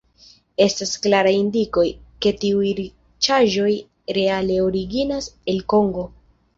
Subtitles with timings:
[0.63, 1.83] Estas klaraj indikoj,
[2.27, 3.71] ke tiuj riĉaĵoj
[4.21, 6.13] reale originas el Kongo.